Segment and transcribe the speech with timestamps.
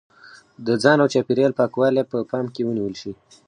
[0.65, 3.11] د ځان او چاپېریال پاکوالی په پام کې ونیول شي.